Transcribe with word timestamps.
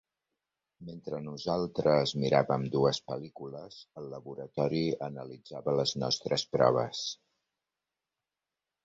Mentre 0.85 1.17
nosaltres 1.25 2.13
miràvem 2.23 2.65
dues 2.75 2.99
pel·lícules, 3.09 3.77
el 4.01 4.07
laboratori 4.13 4.81
analitzava 5.09 5.77
les 5.81 5.95
nostres 6.05 6.47
proves. 6.57 7.05